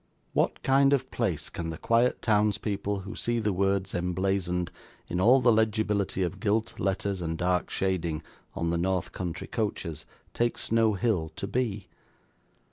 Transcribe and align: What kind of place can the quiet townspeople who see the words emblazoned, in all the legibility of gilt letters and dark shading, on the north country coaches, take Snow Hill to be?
What 0.33 0.63
kind 0.63 0.93
of 0.93 1.11
place 1.11 1.47
can 1.47 1.69
the 1.69 1.77
quiet 1.77 2.23
townspeople 2.23 3.01
who 3.01 3.15
see 3.15 3.37
the 3.37 3.53
words 3.53 3.93
emblazoned, 3.93 4.71
in 5.07 5.21
all 5.21 5.41
the 5.41 5.51
legibility 5.51 6.23
of 6.23 6.39
gilt 6.39 6.79
letters 6.79 7.21
and 7.21 7.37
dark 7.37 7.69
shading, 7.69 8.23
on 8.55 8.71
the 8.71 8.79
north 8.79 9.11
country 9.11 9.45
coaches, 9.45 10.07
take 10.33 10.57
Snow 10.57 10.95
Hill 10.95 11.29
to 11.35 11.45
be? 11.45 11.87